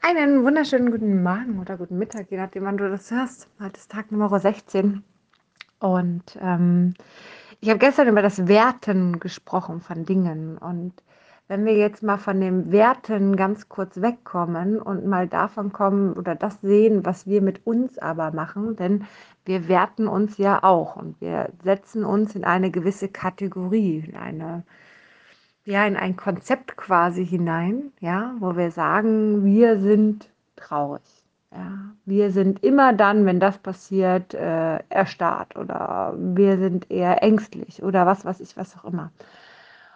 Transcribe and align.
Einen 0.00 0.44
wunderschönen 0.44 0.92
guten 0.92 1.22
Morgen 1.22 1.58
oder 1.60 1.76
guten 1.76 1.98
Mittag, 1.98 2.30
je 2.30 2.36
nachdem, 2.38 2.64
wann 2.64 2.76
du 2.76 2.88
das 2.88 3.10
hörst. 3.10 3.48
Heute 3.60 3.78
ist 3.78 3.90
Tag 3.90 4.12
Nummer 4.12 4.38
16. 4.38 5.02
Und 5.80 6.38
ähm, 6.40 6.94
ich 7.60 7.68
habe 7.68 7.80
gestern 7.80 8.08
über 8.08 8.22
das 8.22 8.46
Werten 8.46 9.18
gesprochen 9.18 9.80
von 9.80 10.04
Dingen. 10.04 10.56
Und 10.56 10.94
wenn 11.48 11.64
wir 11.64 11.76
jetzt 11.76 12.04
mal 12.04 12.16
von 12.16 12.40
dem 12.40 12.70
Werten 12.70 13.36
ganz 13.36 13.68
kurz 13.68 14.00
wegkommen 14.00 14.80
und 14.80 15.04
mal 15.04 15.26
davon 15.26 15.72
kommen 15.72 16.12
oder 16.12 16.36
das 16.36 16.60
sehen, 16.60 17.04
was 17.04 17.26
wir 17.26 17.42
mit 17.42 17.66
uns 17.66 17.98
aber 17.98 18.30
machen, 18.30 18.76
denn 18.76 19.04
wir 19.44 19.66
werten 19.66 20.06
uns 20.06 20.38
ja 20.38 20.62
auch 20.62 20.94
und 20.94 21.20
wir 21.20 21.50
setzen 21.64 22.04
uns 22.04 22.36
in 22.36 22.44
eine 22.44 22.70
gewisse 22.70 23.08
Kategorie, 23.08 24.04
in 24.06 24.16
eine 24.16 24.62
ja, 25.68 25.86
in 25.86 25.96
ein 25.96 26.16
Konzept 26.16 26.78
quasi 26.78 27.26
hinein, 27.26 27.92
ja, 28.00 28.34
wo 28.38 28.56
wir 28.56 28.70
sagen, 28.70 29.44
wir 29.44 29.78
sind 29.78 30.30
traurig. 30.56 31.02
Ja, 31.52 31.92
wir 32.06 32.30
sind 32.30 32.64
immer 32.64 32.94
dann, 32.94 33.26
wenn 33.26 33.38
das 33.38 33.58
passiert, 33.58 34.32
äh, 34.32 34.78
erstarrt 34.88 35.56
oder 35.56 36.14
wir 36.16 36.56
sind 36.56 36.90
eher 36.90 37.22
ängstlich 37.22 37.82
oder 37.82 38.06
was 38.06 38.24
weiß 38.24 38.40
ich, 38.40 38.56
was 38.56 38.78
auch 38.78 38.84
immer. 38.84 39.12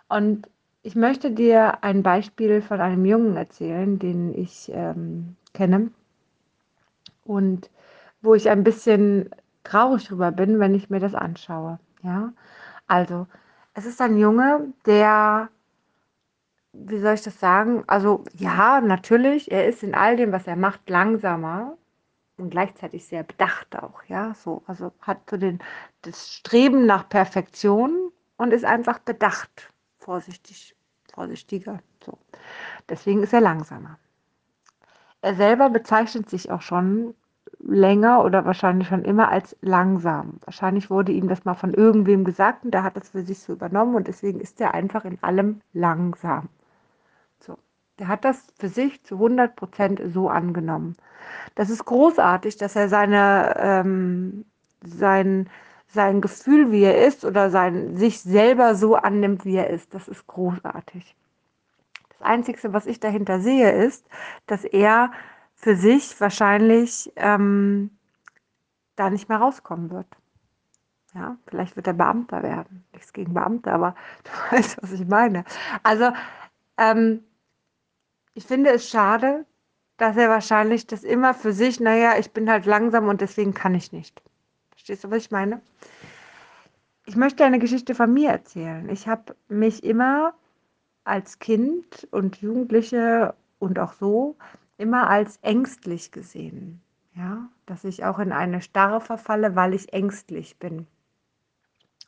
Und 0.08 0.46
ich 0.82 0.94
möchte 0.94 1.30
dir 1.30 1.82
ein 1.82 2.02
Beispiel 2.02 2.60
von 2.60 2.80
einem 2.80 3.06
Jungen 3.06 3.36
erzählen, 3.36 3.98
den 3.98 4.34
ich 4.34 4.70
ähm, 4.74 5.36
kenne 5.54 5.90
und 7.24 7.70
wo 8.20 8.34
ich 8.34 8.50
ein 8.50 8.62
bisschen 8.62 9.30
traurig 9.64 10.04
drüber 10.06 10.32
bin, 10.32 10.60
wenn 10.60 10.74
ich 10.74 10.90
mir 10.90 11.00
das 11.00 11.14
anschaue. 11.14 11.78
Ja, 12.02 12.32
also 12.88 13.26
es 13.74 13.86
ist 13.86 14.02
ein 14.02 14.18
Junge, 14.18 14.72
der 14.84 15.48
wie 16.72 16.98
soll 16.98 17.14
ich 17.14 17.22
das 17.22 17.38
sagen? 17.38 17.84
Also 17.86 18.24
ja, 18.34 18.80
natürlich, 18.80 19.50
er 19.52 19.66
ist 19.68 19.82
in 19.82 19.94
all 19.94 20.16
dem, 20.16 20.32
was 20.32 20.46
er 20.46 20.56
macht, 20.56 20.88
langsamer 20.88 21.76
und 22.38 22.50
gleichzeitig 22.50 23.06
sehr 23.06 23.22
bedacht 23.22 23.76
auch, 23.76 24.02
ja, 24.08 24.34
so, 24.34 24.62
also 24.66 24.92
hat 25.00 25.28
so 25.30 25.36
den, 25.36 25.60
das 26.02 26.34
Streben 26.34 26.86
nach 26.86 27.08
Perfektion 27.08 28.10
und 28.36 28.52
ist 28.52 28.64
einfach 28.64 28.98
bedacht, 28.98 29.72
vorsichtig, 29.98 30.74
vorsichtiger, 31.14 31.80
so. 32.04 32.18
Deswegen 32.88 33.22
ist 33.22 33.32
er 33.32 33.40
langsamer. 33.40 33.98
Er 35.20 35.34
selber 35.34 35.70
bezeichnet 35.70 36.28
sich 36.30 36.50
auch 36.50 36.62
schon 36.62 37.14
länger 37.60 38.24
oder 38.24 38.44
wahrscheinlich 38.44 38.88
schon 38.88 39.04
immer 39.04 39.28
als 39.30 39.56
langsam. 39.60 40.40
Wahrscheinlich 40.44 40.90
wurde 40.90 41.12
ihm 41.12 41.28
das 41.28 41.44
mal 41.44 41.54
von 41.54 41.74
irgendwem 41.74 42.24
gesagt 42.24 42.64
und 42.64 42.72
der 42.72 42.82
hat 42.82 42.96
das 42.96 43.10
für 43.10 43.22
sich 43.22 43.38
so 43.38 43.52
übernommen 43.52 43.94
und 43.94 44.08
deswegen 44.08 44.40
ist 44.40 44.60
er 44.60 44.74
einfach 44.74 45.04
in 45.04 45.22
allem 45.22 45.60
langsam. 45.72 46.48
Der 48.02 48.08
hat 48.08 48.24
das 48.24 48.44
für 48.58 48.68
sich 48.68 49.04
zu 49.04 49.14
100 49.14 49.54
Prozent 49.54 50.02
so 50.12 50.28
angenommen. 50.28 50.96
Das 51.54 51.70
ist 51.70 51.84
großartig, 51.84 52.56
dass 52.56 52.74
er 52.74 52.88
seine, 52.88 53.54
ähm, 53.56 54.44
sein, 54.84 55.48
sein 55.86 56.20
Gefühl, 56.20 56.72
wie 56.72 56.82
er 56.82 57.06
ist, 57.06 57.24
oder 57.24 57.48
sein, 57.48 57.96
sich 57.96 58.20
selber 58.20 58.74
so 58.74 58.96
annimmt, 58.96 59.44
wie 59.44 59.54
er 59.54 59.70
ist. 59.70 59.94
Das 59.94 60.08
ist 60.08 60.26
großartig. 60.26 61.14
Das 62.08 62.22
Einzige, 62.22 62.72
was 62.72 62.86
ich 62.86 62.98
dahinter 62.98 63.38
sehe, 63.38 63.70
ist, 63.70 64.04
dass 64.48 64.64
er 64.64 65.12
für 65.54 65.76
sich 65.76 66.20
wahrscheinlich 66.20 67.12
ähm, 67.14 67.96
da 68.96 69.10
nicht 69.10 69.28
mehr 69.28 69.38
rauskommen 69.38 69.90
wird. 69.90 70.08
Ja, 71.14 71.36
vielleicht 71.46 71.76
wird 71.76 71.86
er 71.86 71.92
Beamter 71.92 72.42
werden. 72.42 72.84
Nichts 72.94 73.12
gegen 73.12 73.32
Beamte, 73.32 73.70
aber 73.70 73.94
du 74.24 74.56
weißt, 74.56 74.82
was 74.82 74.90
ich 74.90 75.06
meine. 75.06 75.44
Also, 75.84 76.10
ähm, 76.76 77.22
ich 78.34 78.44
finde 78.44 78.70
es 78.70 78.88
schade, 78.88 79.44
dass 79.96 80.16
er 80.16 80.28
wahrscheinlich 80.28 80.86
das 80.86 81.04
immer 81.04 81.34
für 81.34 81.52
sich, 81.52 81.80
naja, 81.80 82.18
ich 82.18 82.32
bin 82.32 82.50
halt 82.50 82.66
langsam 82.66 83.08
und 83.08 83.20
deswegen 83.20 83.54
kann 83.54 83.74
ich 83.74 83.92
nicht. 83.92 84.22
Verstehst 84.70 85.04
du, 85.04 85.10
was 85.10 85.18
ich 85.18 85.30
meine? 85.30 85.60
Ich 87.06 87.16
möchte 87.16 87.44
eine 87.44 87.58
Geschichte 87.58 87.94
von 87.94 88.12
mir 88.12 88.30
erzählen. 88.30 88.88
Ich 88.88 89.06
habe 89.06 89.36
mich 89.48 89.84
immer 89.84 90.34
als 91.04 91.38
Kind 91.38 92.08
und 92.10 92.40
Jugendliche 92.40 93.34
und 93.58 93.78
auch 93.78 93.92
so 93.92 94.36
immer 94.78 95.08
als 95.08 95.38
ängstlich 95.42 96.10
gesehen. 96.10 96.80
Ja, 97.14 97.48
dass 97.66 97.84
ich 97.84 98.04
auch 98.04 98.18
in 98.18 98.32
eine 98.32 98.62
Starre 98.62 99.00
verfalle, 99.00 99.54
weil 99.54 99.74
ich 99.74 99.92
ängstlich 99.92 100.58
bin. 100.58 100.86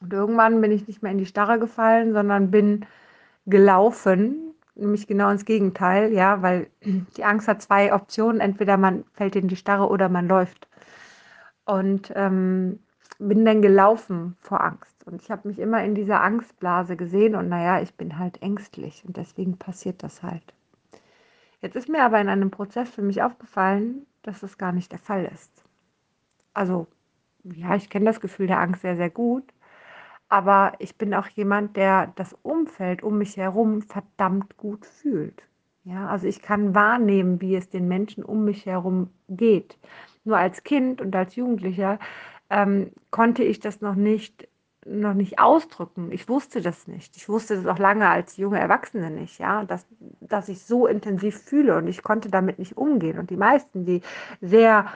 Und 0.01 0.13
irgendwann 0.13 0.61
bin 0.61 0.73
ich 0.73 0.89
nicht 0.89 1.03
mehr 1.03 1.13
in 1.13 1.19
die 1.19 1.27
Starre 1.27 1.59
gefallen, 1.59 2.13
sondern 2.13 2.51
bin 2.51 2.87
gelaufen 3.47 4.44
nämlich 4.75 5.07
genau 5.07 5.31
ins 5.31 5.45
Gegenteil, 5.45 6.13
ja, 6.13 6.43
weil 6.43 6.69
die 6.85 7.25
Angst 7.25 7.49
hat 7.49 7.63
zwei 7.63 7.95
Optionen. 7.95 8.41
Entweder 8.41 8.77
man 8.77 9.05
fällt 9.15 9.37
in 9.37 9.49
die 9.49 9.57
Starre 9.57 9.89
oder 9.89 10.09
man 10.09 10.29
läuft. 10.29 10.69
Und 11.65 12.13
ähm, 12.15 12.79
bin 13.19 13.45
dann 13.45 13.63
gelaufen 13.63 14.37
vor 14.41 14.63
Angst. 14.63 15.07
Und 15.07 15.23
ich 15.23 15.31
habe 15.31 15.49
mich 15.49 15.59
immer 15.59 15.83
in 15.85 15.95
dieser 15.95 16.23
Angstblase 16.23 16.97
gesehen 16.97 17.35
und 17.35 17.49
naja, 17.49 17.81
ich 17.81 17.95
bin 17.95 18.19
halt 18.19 18.43
ängstlich 18.43 19.05
und 19.07 19.17
deswegen 19.17 19.59
passiert 19.59 20.03
das 20.03 20.23
halt. 20.23 20.55
Jetzt 21.61 21.77
ist 21.77 21.89
mir 21.89 22.03
aber 22.03 22.21
in 22.21 22.29
einem 22.29 22.51
Prozess 22.51 22.91
für 22.91 23.03
mich 23.03 23.23
aufgefallen, 23.23 24.07
dass 24.23 24.41
das 24.41 24.59
gar 24.59 24.73
nicht 24.73 24.93
der 24.93 24.99
Fall 24.99 25.31
ist. 25.33 25.51
Also, 26.53 26.87
ja, 27.45 27.75
ich 27.75 27.91
kenne 27.91 28.07
das 28.07 28.21
Gefühl 28.21 28.47
der 28.47 28.61
Angst 28.61 28.83
sehr, 28.83 28.97
sehr 28.97 29.11
gut. 29.11 29.45
Aber 30.35 30.73
ich 30.81 30.99
bin 30.99 31.15
auch 31.15 31.29
jemand, 31.29 31.77
der 31.77 32.09
das 32.17 32.37
Umfeld 32.43 33.05
um 33.05 33.19
mich 33.19 33.37
herum 33.37 33.83
verdammt 33.83 34.57
gut 34.57 34.85
fühlt. 34.85 35.45
Ja, 35.85 36.09
also 36.09 36.27
ich 36.27 36.43
kann 36.43 36.75
wahrnehmen, 36.75 37.41
wie 37.41 37.55
es 37.55 37.71
den 37.71 37.87
Menschen 37.87 38.25
um 38.25 38.45
mich 38.45 38.67
herum 38.67 39.11
geht. 39.29 39.79
Nur 40.25 40.37
als 40.37 40.65
Kind 40.65 41.01
und 41.01 41.15
als 41.15 41.37
Jugendlicher 41.37 42.01
ähm, 42.51 42.91
konnte 43.13 43.45
ich 43.45 43.61
das 43.61 43.81
noch 43.81 43.95
nicht 43.95 44.49
noch 44.85 45.15
nicht 45.15 45.39
ausdrücken. 45.39 46.11
Ich 46.11 46.29
wusste 46.29 46.61
das 46.61 46.89
nicht. 46.89 47.17
Ich 47.17 47.29
wusste 47.29 47.55
das 47.55 47.67
auch 47.67 47.79
lange 47.79 48.09
als 48.09 48.37
junge 48.37 48.59
Erwachsene 48.59 49.11
nicht, 49.11 49.39
ja, 49.39 49.65
dass, 49.65 49.87
dass 50.21 50.49
ich 50.49 50.65
so 50.65 50.89
intensiv 50.89 51.39
fühle 51.39 51.77
und 51.77 51.87
ich 51.87 52.03
konnte 52.03 52.29
damit 52.29 52.59
nicht 52.59 52.77
umgehen. 52.77 53.21
Und 53.21 53.31
die 53.31 53.37
meisten, 53.37 53.87
die 53.87 54.03
sehr 54.41 54.89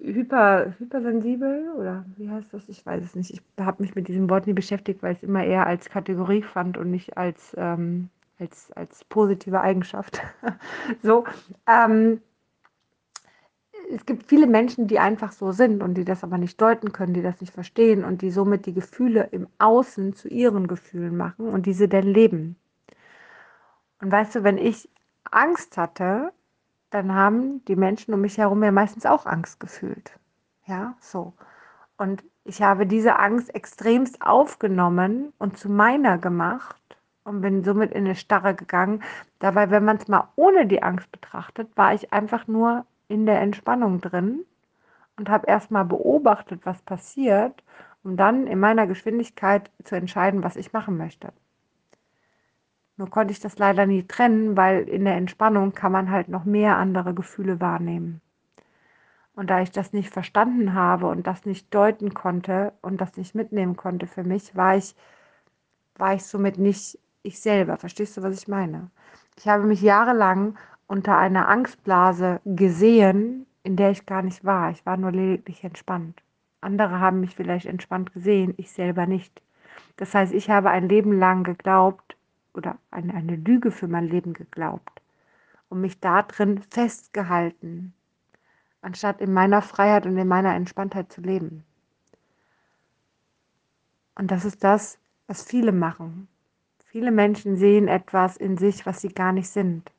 hyper, 0.00 0.74
hypersensibel 0.78 1.72
oder 1.76 2.04
wie 2.16 2.28
heißt 2.28 2.52
das? 2.52 2.68
Ich 2.68 2.84
weiß 2.84 3.02
es 3.04 3.14
nicht. 3.14 3.30
Ich 3.30 3.42
habe 3.58 3.82
mich 3.82 3.94
mit 3.94 4.08
diesem 4.08 4.28
Wort 4.30 4.46
nie 4.46 4.52
beschäftigt, 4.52 5.02
weil 5.02 5.12
ich 5.12 5.18
es 5.18 5.24
immer 5.24 5.44
eher 5.44 5.66
als 5.66 5.88
Kategorie 5.88 6.42
fand 6.42 6.76
und 6.78 6.90
nicht 6.90 7.16
als, 7.16 7.54
ähm, 7.56 8.08
als, 8.38 8.72
als 8.72 9.04
positive 9.04 9.60
Eigenschaft. 9.60 10.20
so, 11.02 11.24
ähm, 11.66 12.20
es 13.90 14.06
gibt 14.06 14.28
viele 14.28 14.46
Menschen, 14.46 14.86
die 14.86 14.98
einfach 14.98 15.32
so 15.32 15.52
sind 15.52 15.82
und 15.82 15.94
die 15.94 16.04
das 16.04 16.24
aber 16.24 16.38
nicht 16.38 16.60
deuten 16.60 16.92
können, 16.92 17.14
die 17.14 17.22
das 17.22 17.40
nicht 17.40 17.52
verstehen 17.52 18.04
und 18.04 18.22
die 18.22 18.30
somit 18.30 18.66
die 18.66 18.74
Gefühle 18.74 19.28
im 19.32 19.48
Außen 19.58 20.14
zu 20.14 20.28
ihren 20.28 20.66
Gefühlen 20.66 21.16
machen 21.16 21.48
und 21.48 21.66
diese 21.66 21.88
dann 21.88 22.06
leben. 22.06 22.56
Und 24.00 24.10
weißt 24.10 24.36
du, 24.36 24.44
wenn 24.44 24.58
ich 24.58 24.88
Angst 25.30 25.76
hatte, 25.76 26.32
dann 26.92 27.14
haben 27.14 27.64
die 27.64 27.76
Menschen 27.76 28.14
um 28.14 28.20
mich 28.20 28.38
herum 28.38 28.62
ja 28.62 28.70
meistens 28.70 29.06
auch 29.06 29.26
Angst 29.26 29.58
gefühlt. 29.60 30.12
Ja, 30.66 30.94
so. 31.00 31.32
Und 31.96 32.22
ich 32.44 32.62
habe 32.62 32.86
diese 32.86 33.18
Angst 33.18 33.54
extremst 33.54 34.22
aufgenommen 34.22 35.32
und 35.38 35.58
zu 35.58 35.70
meiner 35.70 36.18
gemacht 36.18 36.76
und 37.24 37.40
bin 37.40 37.64
somit 37.64 37.92
in 37.92 38.04
eine 38.04 38.14
Starre 38.14 38.54
gegangen. 38.54 39.02
Dabei, 39.38 39.70
wenn 39.70 39.84
man 39.84 39.96
es 39.96 40.08
mal 40.08 40.28
ohne 40.36 40.66
die 40.66 40.82
Angst 40.82 41.10
betrachtet, 41.12 41.74
war 41.76 41.94
ich 41.94 42.12
einfach 42.12 42.46
nur 42.46 42.84
in 43.08 43.26
der 43.26 43.40
Entspannung 43.40 44.00
drin 44.00 44.44
und 45.16 45.30
habe 45.30 45.46
erstmal 45.46 45.84
beobachtet, 45.84 46.60
was 46.64 46.82
passiert, 46.82 47.62
um 48.02 48.16
dann 48.16 48.46
in 48.46 48.60
meiner 48.60 48.86
Geschwindigkeit 48.86 49.70
zu 49.84 49.94
entscheiden, 49.94 50.42
was 50.42 50.56
ich 50.56 50.72
machen 50.72 50.96
möchte. 50.96 51.32
Nur 52.96 53.10
konnte 53.10 53.32
ich 53.32 53.40
das 53.40 53.58
leider 53.58 53.86
nie 53.86 54.02
trennen, 54.04 54.56
weil 54.56 54.88
in 54.88 55.04
der 55.04 55.16
Entspannung 55.16 55.72
kann 55.72 55.92
man 55.92 56.10
halt 56.10 56.28
noch 56.28 56.44
mehr 56.44 56.76
andere 56.76 57.14
Gefühle 57.14 57.60
wahrnehmen. 57.60 58.20
Und 59.34 59.48
da 59.48 59.62
ich 59.62 59.70
das 59.70 59.92
nicht 59.92 60.10
verstanden 60.10 60.74
habe 60.74 61.06
und 61.06 61.26
das 61.26 61.46
nicht 61.46 61.72
deuten 61.74 62.12
konnte 62.12 62.72
und 62.82 63.00
das 63.00 63.16
nicht 63.16 63.34
mitnehmen 63.34 63.76
konnte 63.76 64.06
für 64.06 64.24
mich, 64.24 64.54
war 64.54 64.76
ich, 64.76 64.94
war 65.96 66.14
ich 66.14 66.24
somit 66.24 66.58
nicht 66.58 66.98
ich 67.22 67.40
selber. 67.40 67.78
Verstehst 67.78 68.16
du, 68.16 68.22
was 68.22 68.38
ich 68.38 68.48
meine? 68.48 68.90
Ich 69.38 69.48
habe 69.48 69.64
mich 69.64 69.80
jahrelang 69.80 70.56
unter 70.86 71.16
einer 71.16 71.48
Angstblase 71.48 72.40
gesehen, 72.44 73.46
in 73.62 73.76
der 73.76 73.90
ich 73.90 74.04
gar 74.04 74.22
nicht 74.22 74.44
war. 74.44 74.70
Ich 74.70 74.84
war 74.84 74.96
nur 74.98 75.12
lediglich 75.12 75.64
entspannt. 75.64 76.22
Andere 76.60 77.00
haben 77.00 77.20
mich 77.20 77.34
vielleicht 77.34 77.66
entspannt 77.66 78.12
gesehen, 78.12 78.54
ich 78.56 78.70
selber 78.70 79.06
nicht. 79.06 79.40
Das 79.96 80.14
heißt, 80.14 80.32
ich 80.32 80.50
habe 80.50 80.70
ein 80.70 80.88
Leben 80.88 81.18
lang 81.18 81.44
geglaubt, 81.44 82.16
oder 82.54 82.78
an 82.90 83.10
eine 83.10 83.36
Lüge 83.36 83.70
für 83.70 83.88
mein 83.88 84.08
Leben 84.08 84.32
geglaubt 84.32 85.02
und 85.68 85.80
mich 85.80 86.00
darin 86.00 86.62
festgehalten, 86.70 87.94
anstatt 88.82 89.20
in 89.20 89.32
meiner 89.32 89.62
Freiheit 89.62 90.06
und 90.06 90.16
in 90.18 90.28
meiner 90.28 90.54
Entspanntheit 90.54 91.12
zu 91.12 91.20
leben. 91.20 91.64
Und 94.14 94.30
das 94.30 94.44
ist 94.44 94.62
das, 94.62 94.98
was 95.26 95.42
viele 95.42 95.72
machen. 95.72 96.28
Viele 96.84 97.10
Menschen 97.10 97.56
sehen 97.56 97.88
etwas 97.88 98.36
in 98.36 98.58
sich, 98.58 98.84
was 98.84 99.00
sie 99.00 99.08
gar 99.08 99.32
nicht 99.32 99.48
sind. 99.48 99.90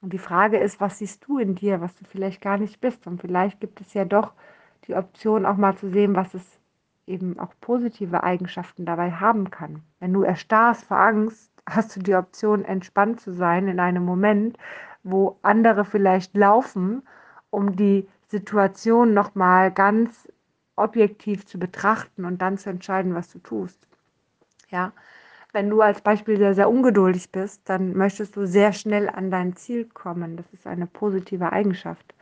Und 0.00 0.14
die 0.14 0.18
Frage 0.18 0.58
ist, 0.58 0.80
was 0.80 0.98
siehst 0.98 1.26
du 1.26 1.38
in 1.38 1.54
dir, 1.54 1.82
was 1.82 1.94
du 1.94 2.04
vielleicht 2.06 2.40
gar 2.40 2.56
nicht 2.56 2.80
bist? 2.80 3.06
Und 3.06 3.20
vielleicht 3.20 3.60
gibt 3.60 3.82
es 3.82 3.92
ja 3.92 4.06
doch 4.06 4.32
die 4.86 4.94
Option, 4.94 5.44
auch 5.44 5.58
mal 5.58 5.76
zu 5.76 5.90
sehen, 5.90 6.16
was 6.16 6.32
es 6.32 6.59
eben 7.06 7.38
auch 7.38 7.52
positive 7.60 8.22
Eigenschaften 8.22 8.84
dabei 8.84 9.10
haben 9.12 9.50
kann. 9.50 9.82
Wenn 9.98 10.12
du 10.12 10.22
erstarrst 10.22 10.84
vor 10.84 10.98
Angst, 10.98 11.50
hast 11.68 11.96
du 11.96 12.00
die 12.00 12.14
Option, 12.14 12.64
entspannt 12.64 13.20
zu 13.20 13.32
sein 13.32 13.68
in 13.68 13.80
einem 13.80 14.04
Moment, 14.04 14.56
wo 15.02 15.38
andere 15.42 15.84
vielleicht 15.84 16.36
laufen, 16.36 17.02
um 17.50 17.76
die 17.76 18.08
Situation 18.28 19.14
nochmal 19.14 19.72
ganz 19.72 20.28
objektiv 20.76 21.46
zu 21.46 21.58
betrachten 21.58 22.24
und 22.24 22.40
dann 22.42 22.58
zu 22.58 22.70
entscheiden, 22.70 23.14
was 23.14 23.30
du 23.30 23.38
tust. 23.38 23.86
Ja, 24.68 24.92
wenn 25.52 25.68
du 25.68 25.80
als 25.80 26.00
Beispiel 26.00 26.36
sehr, 26.36 26.54
sehr 26.54 26.70
ungeduldig 26.70 27.32
bist, 27.32 27.68
dann 27.68 27.96
möchtest 27.96 28.36
du 28.36 28.46
sehr 28.46 28.72
schnell 28.72 29.08
an 29.08 29.30
dein 29.30 29.56
Ziel 29.56 29.84
kommen. 29.86 30.36
Das 30.36 30.46
ist 30.52 30.66
eine 30.66 30.86
positive 30.86 31.52
Eigenschaft. 31.52 32.14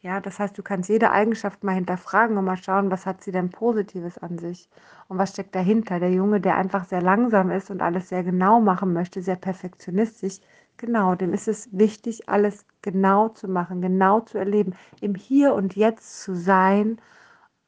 Ja, 0.00 0.20
das 0.20 0.38
heißt, 0.38 0.56
du 0.56 0.62
kannst 0.62 0.88
jede 0.88 1.10
Eigenschaft 1.10 1.62
mal 1.64 1.74
hinterfragen 1.74 2.36
und 2.38 2.44
mal 2.46 2.56
schauen, 2.56 2.90
was 2.90 3.04
hat 3.06 3.22
sie 3.22 3.32
denn 3.32 3.50
Positives 3.50 4.16
an 4.18 4.38
sich 4.38 4.68
und 5.08 5.18
was 5.18 5.30
steckt 5.30 5.54
dahinter. 5.54 5.98
Der 6.00 6.12
Junge, 6.12 6.40
der 6.40 6.56
einfach 6.56 6.84
sehr 6.86 7.02
langsam 7.02 7.50
ist 7.50 7.70
und 7.70 7.82
alles 7.82 8.08
sehr 8.08 8.22
genau 8.24 8.60
machen 8.60 8.92
möchte, 8.92 9.20
sehr 9.22 9.36
perfektionistisch, 9.36 10.40
genau, 10.76 11.14
dem 11.14 11.32
ist 11.34 11.48
es 11.48 11.68
wichtig, 11.72 12.28
alles 12.28 12.64
genau 12.82 13.28
zu 13.30 13.48
machen, 13.48 13.80
genau 13.82 14.20
zu 14.20 14.38
erleben, 14.38 14.74
im 15.00 15.14
Hier 15.14 15.54
und 15.54 15.74
Jetzt 15.76 16.22
zu 16.22 16.34
sein 16.34 16.98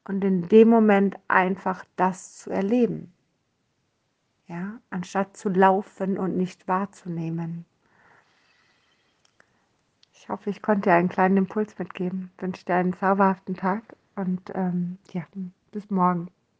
und 0.05 0.23
in 0.23 0.47
dem 0.49 0.69
Moment 0.69 1.17
einfach 1.27 1.85
das 1.97 2.37
zu 2.37 2.51
erleben 2.51 3.13
ja, 4.49 4.81
anstatt 4.89 5.37
zu 5.37 5.47
laufen 5.47 6.17
und 6.17 6.35
nicht 6.35 6.67
wahrzunehmen. 6.67 7.65
Ich 10.21 10.27
hoffe, 10.27 10.49
ich 10.49 10.61
konnte 10.61 10.89
dir 10.89 10.95
einen 10.95 11.07
kleinen 11.07 11.37
Impuls 11.37 11.79
mitgeben. 11.79 12.29
Ich 12.35 12.43
wünsche 12.43 12.65
dir 12.65 12.75
einen 12.75 12.93
zauberhaften 12.93 13.55
Tag 13.55 13.83
und 14.17 14.51
ähm, 14.53 14.97
ja, 15.13 15.23
bis 15.71 15.89
morgen. 15.89 16.29